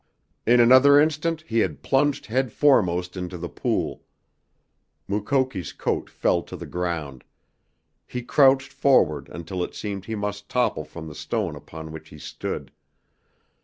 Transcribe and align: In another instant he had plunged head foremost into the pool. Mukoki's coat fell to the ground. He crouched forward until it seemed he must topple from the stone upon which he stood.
In 0.47 0.59
another 0.59 0.99
instant 0.99 1.43
he 1.45 1.59
had 1.59 1.83
plunged 1.83 2.25
head 2.25 2.51
foremost 2.51 3.15
into 3.15 3.37
the 3.37 3.47
pool. 3.47 4.01
Mukoki's 5.07 5.73
coat 5.73 6.09
fell 6.09 6.41
to 6.41 6.57
the 6.57 6.65
ground. 6.65 7.23
He 8.07 8.23
crouched 8.23 8.73
forward 8.73 9.29
until 9.29 9.61
it 9.63 9.75
seemed 9.75 10.05
he 10.05 10.15
must 10.15 10.49
topple 10.49 10.85
from 10.85 11.07
the 11.07 11.13
stone 11.13 11.55
upon 11.55 11.91
which 11.91 12.09
he 12.09 12.17
stood. 12.17 12.71